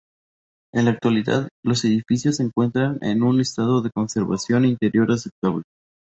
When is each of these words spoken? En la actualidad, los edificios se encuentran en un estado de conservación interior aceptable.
En 0.73 0.85
la 0.85 0.91
actualidad, 0.93 1.47
los 1.63 1.85
edificios 1.85 2.37
se 2.37 2.41
encuentran 2.41 2.97
en 3.03 3.21
un 3.21 3.39
estado 3.39 3.83
de 3.83 3.91
conservación 3.91 4.65
interior 4.65 5.11
aceptable. 5.11 5.61